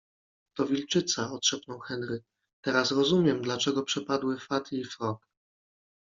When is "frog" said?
4.85-5.27